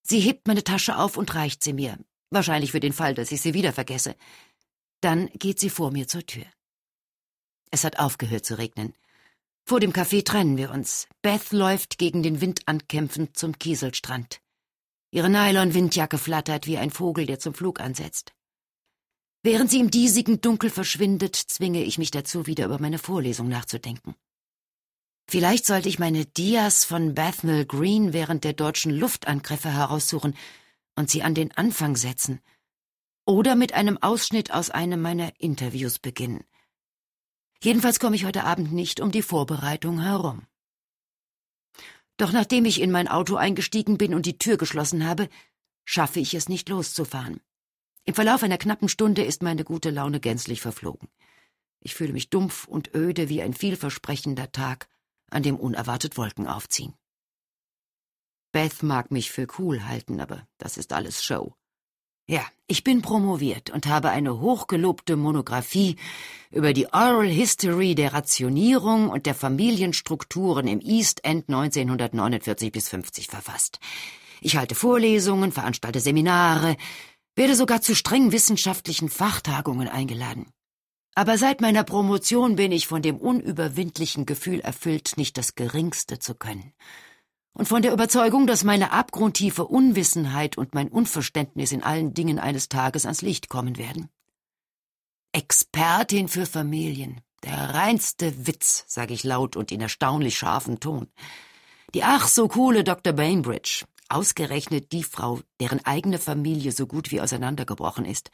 Sie 0.03 0.19
hebt 0.19 0.47
meine 0.47 0.63
Tasche 0.63 0.97
auf 0.97 1.17
und 1.17 1.33
reicht 1.35 1.63
sie 1.63 1.73
mir, 1.73 1.97
wahrscheinlich 2.31 2.71
für 2.71 2.79
den 2.79 2.93
Fall, 2.93 3.13
dass 3.13 3.31
ich 3.31 3.41
sie 3.41 3.53
wieder 3.53 3.71
vergesse. 3.71 4.15
Dann 4.99 5.27
geht 5.33 5.59
sie 5.59 5.69
vor 5.69 5.91
mir 5.91 6.07
zur 6.07 6.25
Tür. 6.25 6.45
Es 7.71 7.83
hat 7.83 7.99
aufgehört 7.99 8.45
zu 8.45 8.57
regnen. 8.57 8.93
Vor 9.63 9.79
dem 9.79 9.93
Café 9.93 10.25
trennen 10.25 10.57
wir 10.57 10.71
uns. 10.71 11.07
Beth 11.21 11.51
läuft 11.51 11.97
gegen 11.97 12.23
den 12.23 12.41
Wind 12.41 12.67
ankämpfend 12.67 13.37
zum 13.37 13.57
Kieselstrand. 13.57 14.41
Ihre 15.11 15.29
Nylon-Windjacke 15.29 16.17
flattert 16.17 16.67
wie 16.67 16.77
ein 16.77 16.89
Vogel, 16.89 17.25
der 17.25 17.39
zum 17.39 17.53
Flug 17.53 17.79
ansetzt. 17.79 18.33
Während 19.43 19.71
sie 19.71 19.79
im 19.79 19.89
diesigen 19.89 20.39
Dunkel 20.39 20.69
verschwindet, 20.69 21.35
zwinge 21.35 21.83
ich 21.83 21.97
mich 21.97 22.11
dazu, 22.11 22.45
wieder 22.45 22.65
über 22.65 22.79
meine 22.79 22.99
Vorlesung 22.99 23.47
nachzudenken. 23.47 24.15
Vielleicht 25.27 25.65
sollte 25.65 25.89
ich 25.89 25.97
meine 25.97 26.25
Dias 26.25 26.85
von 26.85 27.15
Bethnal 27.15 27.65
Green 27.65 28.13
während 28.13 28.43
der 28.43 28.53
deutschen 28.53 28.91
Luftangriffe 28.91 29.71
heraussuchen 29.73 30.35
und 30.95 31.09
sie 31.09 31.23
an 31.23 31.33
den 31.33 31.51
Anfang 31.53 31.95
setzen. 31.95 32.41
Oder 33.25 33.55
mit 33.55 33.73
einem 33.73 33.97
Ausschnitt 33.97 34.51
aus 34.51 34.69
einem 34.69 35.01
meiner 35.01 35.31
Interviews 35.39 35.99
beginnen. 35.99 36.43
Jedenfalls 37.63 37.99
komme 37.99 38.15
ich 38.15 38.25
heute 38.25 38.43
Abend 38.43 38.73
nicht 38.73 38.99
um 38.99 39.11
die 39.11 39.21
Vorbereitung 39.21 40.01
herum. 40.01 40.45
Doch 42.17 42.31
nachdem 42.31 42.65
ich 42.65 42.81
in 42.81 42.91
mein 42.91 43.07
Auto 43.07 43.37
eingestiegen 43.37 43.97
bin 43.97 44.13
und 44.13 44.25
die 44.25 44.37
Tür 44.37 44.57
geschlossen 44.57 45.07
habe, 45.07 45.29
schaffe 45.85 46.19
ich 46.19 46.33
es 46.33 46.49
nicht 46.49 46.69
loszufahren. 46.69 47.41
Im 48.05 48.15
Verlauf 48.15 48.43
einer 48.43 48.57
knappen 48.57 48.89
Stunde 48.89 49.23
ist 49.23 49.43
meine 49.43 49.63
gute 49.63 49.89
Laune 49.89 50.19
gänzlich 50.19 50.61
verflogen. 50.61 51.09
Ich 51.79 51.95
fühle 51.95 52.13
mich 52.13 52.29
dumpf 52.29 52.67
und 52.67 52.93
öde 52.95 53.29
wie 53.29 53.41
ein 53.41 53.53
vielversprechender 53.53 54.51
Tag, 54.51 54.87
an 55.29 55.43
dem 55.43 55.55
unerwartet 55.55 56.17
Wolken 56.17 56.47
aufziehen. 56.47 56.93
Beth 58.51 58.83
mag 58.83 59.11
mich 59.11 59.31
für 59.31 59.47
cool 59.59 59.85
halten, 59.85 60.19
aber 60.19 60.47
das 60.57 60.77
ist 60.77 60.93
alles 60.93 61.23
Show. 61.23 61.55
Ja, 62.27 62.45
ich 62.67 62.83
bin 62.83 63.01
promoviert 63.01 63.71
und 63.71 63.87
habe 63.87 64.09
eine 64.09 64.39
hochgelobte 64.39 65.15
Monographie 65.15 65.95
über 66.49 66.73
die 66.73 66.87
Oral 66.87 67.27
History 67.27 67.95
der 67.95 68.13
Rationierung 68.13 69.09
und 69.09 69.25
der 69.25 69.35
Familienstrukturen 69.35 70.67
im 70.67 70.79
East 70.81 71.23
End 71.23 71.49
1949 71.49 72.71
bis 72.71 72.89
50 72.89 73.27
verfasst. 73.27 73.79
Ich 74.39 74.57
halte 74.57 74.75
Vorlesungen, 74.75 75.51
veranstalte 75.51 75.99
Seminare, 75.99 76.75
werde 77.35 77.55
sogar 77.55 77.81
zu 77.81 77.95
streng 77.95 78.31
wissenschaftlichen 78.31 79.09
Fachtagungen 79.09 79.87
eingeladen. 79.87 80.47
Aber 81.13 81.37
seit 81.37 81.61
meiner 81.61 81.83
Promotion 81.83 82.55
bin 82.55 82.71
ich 82.71 82.87
von 82.87 83.01
dem 83.01 83.17
unüberwindlichen 83.17 84.25
Gefühl 84.25 84.61
erfüllt, 84.61 85.13
nicht 85.17 85.37
das 85.37 85.55
Geringste 85.55 86.19
zu 86.19 86.35
können 86.35 86.73
und 87.53 87.67
von 87.67 87.81
der 87.81 87.93
Überzeugung, 87.93 88.47
dass 88.47 88.63
meine 88.63 88.91
abgrundtiefe 88.91 89.65
Unwissenheit 89.65 90.57
und 90.57 90.73
mein 90.73 90.87
Unverständnis 90.87 91.71
in 91.71 91.83
allen 91.83 92.13
Dingen 92.13 92.39
eines 92.39 92.69
Tages 92.69 93.05
ans 93.05 93.21
Licht 93.21 93.49
kommen 93.49 93.77
werden. 93.77 94.09
Expertin 95.33 96.27
für 96.27 96.45
Familien, 96.45 97.21
der 97.43 97.73
reinste 97.73 98.47
Witz, 98.47 98.85
sage 98.87 99.13
ich 99.13 99.23
laut 99.23 99.55
und 99.55 99.71
in 99.71 99.81
erstaunlich 99.81 100.37
scharfem 100.37 100.79
Ton. 100.79 101.07
Die 101.93 102.03
ach 102.03 102.27
so 102.27 102.47
coole 102.47 102.83
Dr. 102.83 103.13
Bainbridge, 103.13 103.85
ausgerechnet 104.11 104.91
die 104.91 105.03
Frau, 105.03 105.39
deren 105.59 105.85
eigene 105.85 106.19
Familie 106.19 106.71
so 106.71 106.87
gut 106.87 107.11
wie 107.11 107.21
auseinandergebrochen 107.21 108.05
ist, 108.05 108.31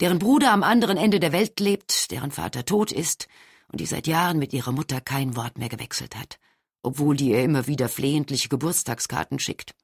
deren 0.00 0.18
Bruder 0.18 0.52
am 0.52 0.62
anderen 0.62 0.96
Ende 0.96 1.20
der 1.20 1.32
Welt 1.32 1.60
lebt, 1.60 2.10
deren 2.10 2.30
Vater 2.30 2.64
tot 2.64 2.92
ist 2.92 3.28
und 3.68 3.80
die 3.80 3.86
seit 3.86 4.06
Jahren 4.06 4.38
mit 4.38 4.52
ihrer 4.52 4.72
Mutter 4.72 5.00
kein 5.00 5.36
Wort 5.36 5.58
mehr 5.58 5.68
gewechselt 5.68 6.16
hat 6.16 6.38
obwohl 6.82 7.16
die 7.16 7.30
ihr 7.30 7.42
immer 7.42 7.66
wieder 7.66 7.88
flehentliche 7.88 8.48
Geburtstagskarten 8.48 9.38
schickt. 9.38 9.74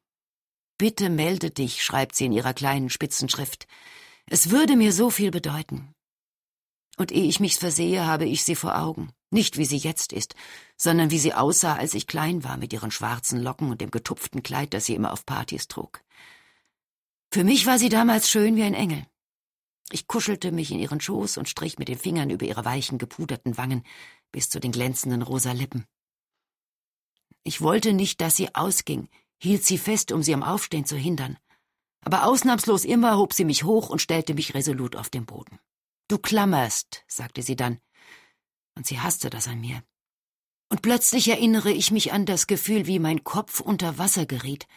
Bitte 0.76 1.10
melde 1.10 1.50
dich, 1.50 1.82
schreibt 1.82 2.14
sie 2.14 2.26
in 2.26 2.32
ihrer 2.32 2.54
kleinen 2.54 2.90
Spitzenschrift. 2.90 3.66
Es 4.26 4.50
würde 4.50 4.76
mir 4.76 4.92
so 4.92 5.10
viel 5.10 5.30
bedeuten. 5.30 5.92
Und 6.96 7.12
ehe 7.12 7.24
ich 7.24 7.40
mich's 7.40 7.58
versehe, 7.58 8.06
habe 8.06 8.26
ich 8.26 8.44
sie 8.44 8.56
vor 8.56 8.78
Augen. 8.78 9.12
Nicht 9.30 9.58
wie 9.58 9.66
sie 9.66 9.76
jetzt 9.76 10.12
ist, 10.12 10.34
sondern 10.76 11.10
wie 11.10 11.18
sie 11.18 11.34
aussah, 11.34 11.74
als 11.74 11.94
ich 11.94 12.06
klein 12.06 12.44
war, 12.44 12.56
mit 12.56 12.72
ihren 12.72 12.90
schwarzen 12.90 13.42
Locken 13.42 13.70
und 13.70 13.80
dem 13.80 13.90
getupften 13.90 14.42
Kleid, 14.42 14.72
das 14.72 14.86
sie 14.86 14.94
immer 14.94 15.12
auf 15.12 15.26
Partys 15.26 15.68
trug. 15.68 16.02
Für 17.30 17.44
mich 17.44 17.66
war 17.66 17.78
sie 17.78 17.90
damals 17.90 18.30
schön 18.30 18.56
wie 18.56 18.62
ein 18.62 18.74
Engel. 18.74 19.06
Ich 19.90 20.06
kuschelte 20.06 20.50
mich 20.50 20.70
in 20.70 20.78
ihren 20.78 21.00
Schoß 21.00 21.36
und 21.36 21.48
strich 21.48 21.78
mit 21.78 21.88
den 21.88 21.98
Fingern 21.98 22.30
über 22.30 22.46
ihre 22.46 22.64
weichen, 22.64 22.98
gepuderten 22.98 23.56
Wangen 23.58 23.84
bis 24.32 24.48
zu 24.48 24.60
den 24.60 24.72
glänzenden 24.72 25.22
rosa 25.22 25.52
Lippen. 25.52 25.86
Ich 27.42 27.60
wollte 27.60 27.92
nicht, 27.92 28.20
dass 28.20 28.36
sie 28.36 28.54
ausging, 28.54 29.08
hielt 29.38 29.64
sie 29.64 29.78
fest, 29.78 30.12
um 30.12 30.22
sie 30.22 30.34
am 30.34 30.42
Aufstehen 30.42 30.84
zu 30.84 30.96
hindern. 30.96 31.38
Aber 32.02 32.24
ausnahmslos 32.24 32.84
immer 32.84 33.16
hob 33.16 33.32
sie 33.32 33.44
mich 33.44 33.64
hoch 33.64 33.90
und 33.90 34.00
stellte 34.00 34.34
mich 34.34 34.54
resolut 34.54 34.96
auf 34.96 35.08
den 35.10 35.26
Boden. 35.26 35.58
Du 36.08 36.18
klammerst, 36.18 37.04
sagte 37.06 37.42
sie 37.42 37.56
dann. 37.56 37.80
Und 38.78 38.86
sie 38.86 39.00
hasste 39.00 39.28
das 39.28 39.48
an 39.48 39.60
mir. 39.60 39.82
Und 40.68 40.82
plötzlich 40.82 41.26
erinnere 41.26 41.72
ich 41.72 41.90
mich 41.90 42.12
an 42.12 42.26
das 42.26 42.46
Gefühl, 42.46 42.86
wie 42.86 43.00
mein 43.00 43.24
Kopf 43.24 43.58
unter 43.58 43.98
Wasser 43.98 44.24
geriet, 44.24 44.68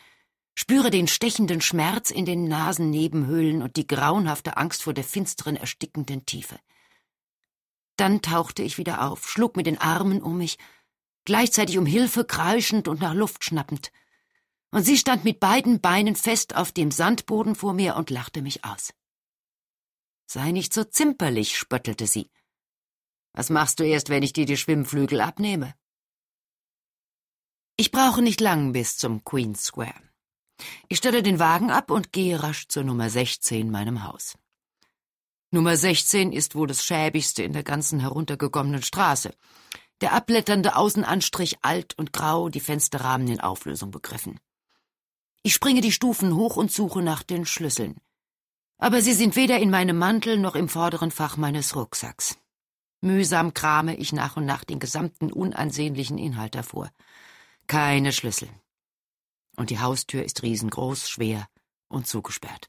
spüre 0.55 0.89
den 0.89 1.07
stechenden 1.07 1.61
Schmerz 1.61 2.09
in 2.09 2.25
den 2.25 2.47
Nasennebenhöhlen 2.47 3.61
und 3.61 3.75
die 3.75 3.85
grauenhafte 3.85 4.57
Angst 4.57 4.81
vor 4.81 4.95
der 4.95 5.03
finsteren, 5.03 5.55
erstickenden 5.55 6.25
Tiefe. 6.25 6.59
Dann 7.95 8.23
tauchte 8.23 8.63
ich 8.63 8.79
wieder 8.79 9.07
auf, 9.07 9.29
schlug 9.29 9.55
mit 9.55 9.67
den 9.67 9.77
Armen 9.77 10.23
um 10.23 10.39
mich 10.39 10.57
gleichzeitig 11.25 11.77
um 11.77 11.85
Hilfe 11.85 12.25
kreischend 12.25 12.87
und 12.87 13.01
nach 13.01 13.13
Luft 13.13 13.43
schnappend. 13.43 13.91
Und 14.71 14.81
sie 14.81 14.97
stand 14.97 15.25
mit 15.25 15.39
beiden 15.39 15.79
Beinen 15.79 16.15
fest 16.15 16.55
auf 16.55 16.71
dem 16.71 16.89
Sandboden 16.89 17.53
vor 17.53 17.73
mir 17.73 17.97
und 17.97 18.09
lachte 18.09 18.41
mich 18.41 18.65
aus. 18.65 18.95
Sei 20.25 20.51
nicht 20.51 20.73
so 20.73 20.83
zimperlich, 20.83 21.55
spöttelte 21.55 22.07
sie. 22.07 22.31
Was 23.33 23.49
machst 23.49 23.79
du 23.79 23.83
erst, 23.83 24.09
wenn 24.09 24.23
ich 24.23 24.33
dir 24.33 24.45
die 24.45 24.57
Schwimmflügel 24.57 25.21
abnehme? 25.21 25.73
Ich 27.77 27.91
brauche 27.91 28.21
nicht 28.21 28.41
lang 28.41 28.73
bis 28.73 28.97
zum 28.97 29.23
Queen's 29.23 29.63
Square. 29.63 30.01
Ich 30.89 30.97
stelle 30.97 31.23
den 31.23 31.39
Wagen 31.39 31.71
ab 31.71 31.89
und 31.89 32.11
gehe 32.11 32.41
rasch 32.41 32.67
zur 32.67 32.83
Nummer 32.83 33.09
16 33.09 33.71
meinem 33.71 34.03
Haus. 34.03 34.37
Nummer 35.49 35.75
16 35.75 36.31
ist 36.31 36.55
wohl 36.55 36.67
das 36.67 36.85
schäbigste 36.85 37.43
in 37.43 37.53
der 37.53 37.63
ganzen 37.63 37.99
heruntergekommenen 37.99 38.83
Straße 38.83 39.33
der 40.01 40.13
abblätternde 40.13 40.75
Außenanstrich 40.75 41.59
alt 41.61 41.97
und 41.97 42.11
grau, 42.11 42.49
die 42.49 42.59
Fensterrahmen 42.59 43.27
in 43.27 43.39
Auflösung 43.39 43.91
begriffen. 43.91 44.39
Ich 45.43 45.53
springe 45.53 45.81
die 45.81 45.91
Stufen 45.91 46.35
hoch 46.35 46.57
und 46.57 46.71
suche 46.71 47.01
nach 47.01 47.23
den 47.23 47.45
Schlüsseln. 47.45 47.97
Aber 48.77 49.01
sie 49.01 49.13
sind 49.13 49.35
weder 49.35 49.59
in 49.59 49.69
meinem 49.69 49.97
Mantel 49.97 50.37
noch 50.37 50.55
im 50.55 50.69
vorderen 50.69 51.11
Fach 51.11 51.37
meines 51.37 51.75
Rucksacks. 51.75 52.37
Mühsam 53.01 53.53
krame 53.53 53.95
ich 53.95 54.13
nach 54.13 54.37
und 54.37 54.45
nach 54.45 54.63
den 54.63 54.79
gesamten 54.79 55.31
unansehnlichen 55.31 56.19
Inhalt 56.19 56.55
hervor. 56.55 56.91
Keine 57.67 58.13
Schlüssel. 58.13 58.49
Und 59.55 59.71
die 59.71 59.79
Haustür 59.79 60.23
ist 60.23 60.43
riesengroß, 60.43 61.09
schwer 61.09 61.47
und 61.87 62.07
zugesperrt. 62.07 62.67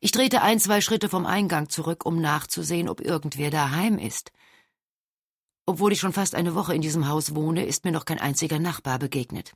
Ich 0.00 0.10
trete 0.10 0.42
ein, 0.42 0.60
zwei 0.60 0.80
Schritte 0.80 1.08
vom 1.08 1.24
Eingang 1.24 1.68
zurück, 1.68 2.04
um 2.04 2.20
nachzusehen, 2.20 2.88
ob 2.88 3.00
irgendwer 3.00 3.50
daheim 3.50 3.98
ist. 3.98 4.30
Obwohl 5.66 5.92
ich 5.92 6.00
schon 6.00 6.12
fast 6.12 6.34
eine 6.34 6.54
Woche 6.54 6.74
in 6.74 6.82
diesem 6.82 7.08
Haus 7.08 7.34
wohne, 7.34 7.64
ist 7.64 7.84
mir 7.84 7.92
noch 7.92 8.04
kein 8.04 8.18
einziger 8.18 8.58
Nachbar 8.58 8.98
begegnet. 8.98 9.52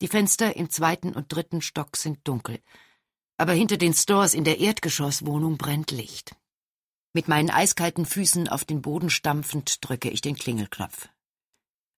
Die 0.00 0.08
Fenster 0.08 0.56
im 0.56 0.70
zweiten 0.70 1.14
und 1.14 1.32
dritten 1.32 1.60
Stock 1.60 1.96
sind 1.96 2.26
dunkel, 2.26 2.60
aber 3.36 3.52
hinter 3.52 3.76
den 3.76 3.94
Stores 3.94 4.34
in 4.34 4.44
der 4.44 4.58
Erdgeschosswohnung 4.58 5.56
brennt 5.56 5.90
Licht. 5.90 6.36
Mit 7.16 7.28
meinen 7.28 7.48
eiskalten 7.48 8.06
Füßen 8.06 8.48
auf 8.48 8.64
den 8.64 8.82
Boden 8.82 9.08
stampfend 9.08 9.88
drücke 9.88 10.10
ich 10.10 10.20
den 10.20 10.34
Klingelknopf. 10.34 11.08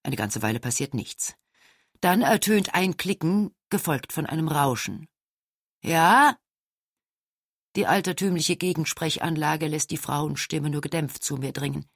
Eine 0.03 0.15
ganze 0.15 0.43
Weile 0.43 0.61
passiert 0.61 0.93
nichts. 0.93 1.35
Dann 2.03 2.21
ertönt 2.21 2.75
ein 2.75 2.99
Klicken, 2.99 3.55
gefolgt 3.71 4.13
von 4.13 4.27
einem 4.27 4.49
Rauschen. 4.49 5.09
Ja? 5.83 6.37
Die 7.77 7.87
altertümliche 7.87 8.57
Gegensprechanlage 8.57 9.69
lässt 9.69 9.91
die 9.91 9.97
Frauenstimme 9.97 10.69
nur 10.69 10.83
gedämpft 10.83 11.25
zu 11.25 11.39
mir 11.39 11.53
dringen. 11.53 11.89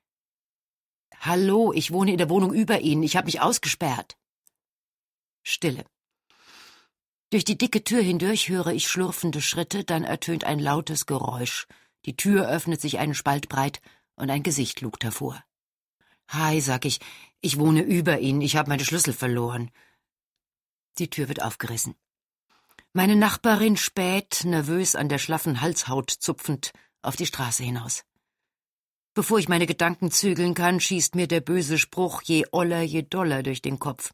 Hallo, 1.18 1.74
ich 1.74 1.90
wohne 1.90 2.12
in 2.12 2.18
der 2.18 2.30
Wohnung 2.30 2.54
über 2.54 2.80
Ihnen. 2.80 3.02
Ich 3.02 3.16
habe 3.16 3.26
mich 3.26 3.42
ausgesperrt. 3.42 4.16
Stille. 5.42 5.84
Durch 7.28 7.44
die 7.44 7.58
dicke 7.58 7.84
Tür 7.84 8.00
hindurch 8.00 8.48
höre 8.48 8.68
ich 8.68 8.88
schlurfende 8.88 9.42
Schritte, 9.42 9.84
dann 9.84 10.04
ertönt 10.04 10.44
ein 10.44 10.58
lautes 10.58 11.04
Geräusch. 11.04 11.66
Die 12.06 12.16
Tür 12.16 12.48
öffnet 12.48 12.80
sich 12.80 12.98
einen 12.98 13.14
Spalt 13.14 13.48
breit 13.48 13.80
und 14.16 14.30
ein 14.30 14.42
Gesicht 14.42 14.80
lugt 14.80 15.04
hervor. 15.04 15.42
Hi, 16.28 16.60
sag 16.60 16.84
ich. 16.84 17.00
Ich 17.40 17.58
wohne 17.58 17.82
über 17.82 18.20
Ihnen, 18.20 18.40
ich 18.40 18.56
habe 18.56 18.68
meine 18.68 18.84
Schlüssel 18.84 19.12
verloren. 19.12 19.70
Die 20.98 21.10
Tür 21.10 21.28
wird 21.28 21.42
aufgerissen. 21.42 21.94
Meine 22.92 23.16
Nachbarin 23.16 23.76
späht, 23.76 24.44
nervös 24.44 24.96
an 24.96 25.08
der 25.08 25.18
schlaffen 25.18 25.60
Halshaut 25.60 26.10
zupfend, 26.10 26.72
auf 27.02 27.16
die 27.16 27.26
Straße 27.26 27.62
hinaus. 27.62 28.04
Bevor 29.14 29.38
ich 29.38 29.48
meine 29.48 29.66
Gedanken 29.66 30.10
zügeln 30.10 30.54
kann, 30.54 30.80
schießt 30.80 31.14
mir 31.14 31.26
der 31.26 31.40
böse 31.40 31.78
Spruch 31.78 32.22
je 32.22 32.46
oller, 32.52 32.82
je 32.82 33.02
doller 33.02 33.42
durch 33.42 33.62
den 33.62 33.78
Kopf. 33.78 34.12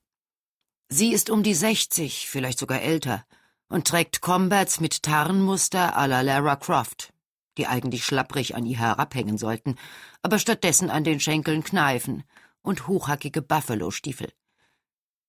Sie 0.88 1.12
ist 1.12 1.31
um 1.31 1.43
die 1.43 1.55
sechzig, 1.55 2.28
vielleicht 2.28 2.59
sogar 2.59 2.81
älter, 2.81 3.26
und 3.69 3.87
trägt 3.87 4.21
Combats 4.21 4.78
mit 4.81 5.02
Tarnmuster 5.02 5.99
à 5.99 6.07
la 6.07 6.21
Lara 6.21 6.57
Croft, 6.57 7.12
die 7.59 7.67
eigentlich 7.67 8.05
schlapprig 8.05 8.55
an 8.55 8.67
ihr 8.67 8.79
herabhängen 8.79 9.39
sollten, 9.39 9.77
aber 10.23 10.39
stattdessen 10.39 10.91
an 10.91 11.05
den 11.05 11.21
Schenkeln 11.21 11.65
kneifen 11.65 12.25
und 12.63 12.87
hochhackige 12.87 13.43
Buffalo-Stiefel. 13.43 14.33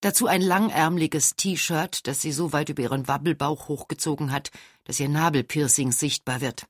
Dazu 0.01 0.27
ein 0.27 0.41
langärmliches 0.41 1.35
T-Shirt, 1.35 2.05
das 2.05 2.21
sie 2.21 2.31
so 2.31 2.53
weit 2.53 2.69
über 2.69 2.83
ihren 2.83 3.07
Wabbelbauch 3.07 3.67
hochgezogen 3.67 4.31
hat, 4.31 4.51
dass 4.83 4.99
ihr 4.99 5.09
Nabelpiercing 5.09 5.91
sichtbar 5.91 6.41
wird. 6.41 6.67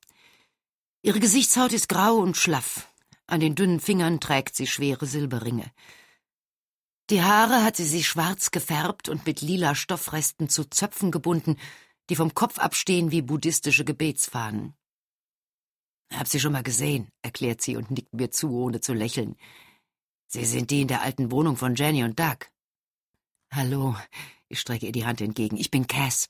Ihre 1.02 1.20
Gesichtshaut 1.20 1.74
ist 1.74 1.90
grau 1.90 2.16
und 2.16 2.38
schlaff. 2.38 2.88
An 3.28 3.42
den 3.42 3.56
dünnen 3.56 3.82
Fingern 3.82 4.20
trägt 4.20 4.56
sie 4.56 4.68
schwere 4.68 5.06
Silberringe. 5.06 5.72
Die 7.10 7.22
Haare 7.22 7.64
hat 7.64 7.76
sie 7.76 7.86
sich 7.86 8.08
schwarz 8.08 8.52
gefärbt 8.52 9.08
und 9.10 9.26
mit 9.26 9.42
lila 9.42 9.76
Stoffresten 9.76 10.50
zu 10.50 10.66
Zöpfen 10.66 11.12
gebunden, 11.12 11.58
die 12.10 12.16
vom 12.16 12.34
Kopf 12.34 12.60
abstehen 12.60 13.12
wie 13.12 13.22
buddhistische 13.22 13.86
Gebetsfahnen. 13.86 14.74
Hab 16.12 16.28
sie 16.28 16.40
schon 16.40 16.54
mal 16.54 16.64
gesehen, 16.64 17.10
erklärt 17.22 17.62
sie 17.62 17.76
und 17.76 17.92
nickt 17.92 18.14
mir 18.14 18.32
zu, 18.32 18.52
ohne 18.52 18.82
zu 18.82 18.94
lächeln. 18.94 19.36
Sie 20.28 20.46
sind 20.46 20.72
die 20.72 20.82
in 20.82 20.88
der 20.88 21.02
alten 21.02 21.32
Wohnung 21.32 21.58
von 21.58 21.76
Jenny 21.76 22.04
und 22.04 22.20
Doug. 22.20 22.50
Hallo, 23.52 23.96
ich 24.50 24.60
strecke 24.60 24.86
ihr 24.86 24.92
die 24.92 25.06
Hand 25.06 25.22
entgegen. 25.22 25.58
Ich 25.58 25.72
bin 25.72 25.88
Cass. 25.88 26.28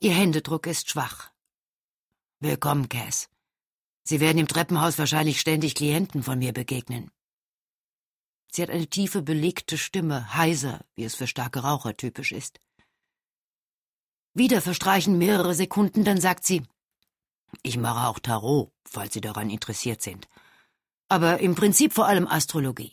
Ihr 0.00 0.14
Händedruck 0.14 0.66
ist 0.66 0.90
schwach. 0.90 1.30
Willkommen, 2.40 2.88
Cass. 2.88 3.28
Sie 4.04 4.18
werden 4.18 4.38
im 4.38 4.48
Treppenhaus 4.48 4.98
wahrscheinlich 4.98 5.40
ständig 5.40 5.76
Klienten 5.76 6.22
von 6.22 6.38
mir 6.38 6.52
begegnen. 6.52 7.10
Sie 8.50 8.62
hat 8.62 8.70
eine 8.70 8.88
tiefe, 8.88 9.22
belegte 9.22 9.78
Stimme, 9.78 10.34
heiser, 10.34 10.84
wie 10.94 11.04
es 11.04 11.14
für 11.14 11.26
starke 11.26 11.60
Raucher 11.60 11.96
typisch 11.96 12.32
ist. 12.32 12.60
Wieder 14.34 14.60
verstreichen 14.60 15.18
mehrere 15.18 15.54
Sekunden, 15.54 16.04
dann 16.04 16.20
sagt 16.20 16.44
sie, 16.44 16.62
ich 17.62 17.76
mache 17.76 18.08
auch 18.08 18.18
Tarot, 18.18 18.72
falls 18.84 19.14
Sie 19.14 19.20
daran 19.20 19.50
interessiert 19.50 20.02
sind. 20.02 20.28
Aber 21.08 21.40
im 21.40 21.54
Prinzip 21.54 21.92
vor 21.92 22.06
allem 22.06 22.26
Astrologie. 22.26 22.92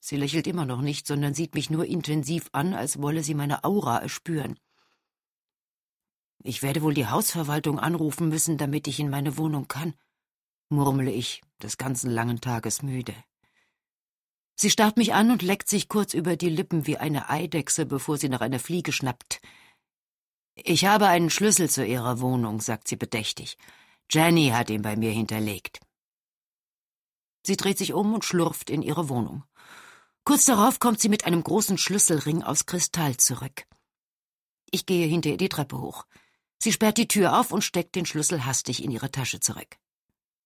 Sie 0.00 0.16
lächelt 0.16 0.46
immer 0.46 0.64
noch 0.64 0.80
nicht, 0.80 1.06
sondern 1.06 1.34
sieht 1.34 1.54
mich 1.54 1.68
nur 1.68 1.84
intensiv 1.84 2.48
an, 2.52 2.72
als 2.74 3.02
wolle 3.02 3.22
sie 3.22 3.34
meine 3.34 3.64
Aura 3.64 3.98
erspüren. 3.98 4.58
Ich 6.42 6.62
werde 6.62 6.80
wohl 6.80 6.94
die 6.94 7.06
Hausverwaltung 7.06 7.78
anrufen 7.78 8.30
müssen, 8.30 8.56
damit 8.56 8.88
ich 8.88 8.98
in 8.98 9.10
meine 9.10 9.36
Wohnung 9.36 9.68
kann, 9.68 9.94
murmle 10.70 11.10
ich, 11.10 11.42
des 11.62 11.76
ganzen 11.76 12.10
langen 12.10 12.40
Tages 12.40 12.82
müde. 12.82 13.14
Sie 14.56 14.70
starrt 14.70 14.96
mich 14.96 15.12
an 15.12 15.30
und 15.30 15.42
leckt 15.42 15.68
sich 15.68 15.88
kurz 15.88 16.14
über 16.14 16.36
die 16.36 16.48
Lippen 16.48 16.86
wie 16.86 16.96
eine 16.96 17.28
Eidechse, 17.28 17.84
bevor 17.84 18.16
sie 18.16 18.30
nach 18.30 18.40
einer 18.40 18.58
Fliege 18.58 18.92
schnappt. 18.92 19.42
Ich 20.64 20.84
habe 20.84 21.06
einen 21.06 21.30
Schlüssel 21.30 21.70
zu 21.70 21.84
Ihrer 21.84 22.20
Wohnung, 22.20 22.60
sagt 22.60 22.88
sie 22.88 22.96
bedächtig. 22.96 23.56
Jenny 24.10 24.48
hat 24.48 24.70
ihn 24.70 24.82
bei 24.82 24.96
mir 24.96 25.10
hinterlegt. 25.10 25.80
Sie 27.46 27.56
dreht 27.56 27.78
sich 27.78 27.92
um 27.92 28.12
und 28.12 28.24
schlurft 28.24 28.68
in 28.68 28.82
ihre 28.82 29.08
Wohnung. 29.08 29.44
Kurz 30.24 30.44
darauf 30.44 30.78
kommt 30.78 31.00
sie 31.00 31.08
mit 31.08 31.24
einem 31.24 31.42
großen 31.42 31.78
Schlüsselring 31.78 32.42
aus 32.42 32.66
Kristall 32.66 33.16
zurück. 33.16 33.64
Ich 34.70 34.86
gehe 34.86 35.06
hinter 35.06 35.30
ihr 35.30 35.36
die 35.36 35.48
Treppe 35.48 35.80
hoch. 35.80 36.04
Sie 36.58 36.72
sperrt 36.72 36.98
die 36.98 37.08
Tür 37.08 37.38
auf 37.38 37.52
und 37.52 37.62
steckt 37.62 37.94
den 37.94 38.04
Schlüssel 38.04 38.44
hastig 38.44 38.84
in 38.84 38.90
ihre 38.90 39.10
Tasche 39.10 39.40
zurück. 39.40 39.78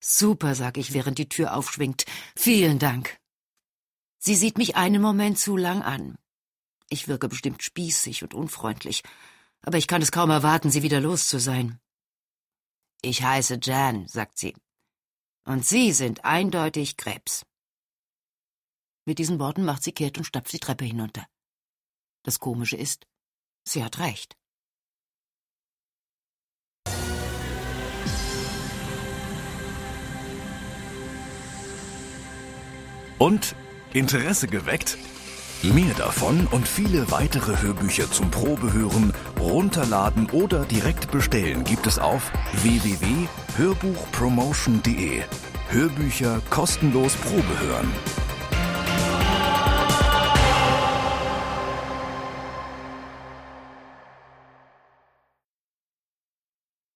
Super, 0.01 0.55
sag 0.55 0.77
ich, 0.79 0.93
während 0.93 1.19
die 1.19 1.29
Tür 1.29 1.57
aufschwingt. 1.57 2.05
Vielen 2.37 2.79
Dank. 2.79 3.19
Sie 4.19 4.37
sieht 4.37 4.59
mich 4.59 4.77
einen 4.77 5.03
Moment 5.03 5.39
zu 5.39 5.57
lang 5.57 5.83
an. 5.83 6.17
Ich 6.89 7.09
wirke 7.09 7.29
bestimmt 7.29 7.63
spießig 7.63 8.23
und 8.23 8.35
unfreundlich, 8.35 9.03
aber 9.65 9.79
ich 9.79 9.87
kann 9.87 10.03
es 10.03 10.13
kaum 10.13 10.31
erwarten, 10.31 10.71
sie 10.71 10.83
wieder 10.83 11.01
los 11.01 11.29
zu 11.29 11.39
sein. 11.39 11.81
Ich 13.03 13.23
heiße 13.23 13.59
Jan, 13.63 14.07
sagt 14.07 14.39
sie. 14.39 14.55
Und 15.47 15.67
Sie 15.67 15.93
sind 15.93 16.25
eindeutig 16.25 16.97
Krebs. 16.97 17.45
Mit 19.07 19.19
diesen 19.19 19.39
Worten 19.39 19.65
macht 19.65 19.83
sie 19.83 19.93
kehrt 19.93 20.17
und 20.17 20.25
stapft 20.25 20.53
die 20.53 20.59
Treppe 20.59 20.87
hinunter. 20.87 21.27
Das 22.23 22.41
Komische 22.41 22.77
ist, 22.77 23.07
sie 23.65 23.85
hat 23.85 23.99
recht. 23.99 24.35
Und 33.19 33.55
Interesse 33.93 34.49
geweckt? 34.49 34.99
Mehr 35.73 35.95
davon 35.95 36.47
und 36.51 36.69
viele 36.69 37.11
weitere 37.11 37.63
Hörbücher 37.63 38.11
zum 38.11 38.31
Probehören, 38.31 39.15
runterladen 39.41 40.29
oder 40.31 40.67
direkt 40.67 41.11
bestellen 41.11 41.65
gibt 41.65 41.87
es 41.87 41.99
auf 41.99 42.31
www.hörbuchpromotion.de. 42.63 45.23
Hörbücher 45.71 46.43
kostenlos 46.51 47.15
Probehören. 47.15 47.91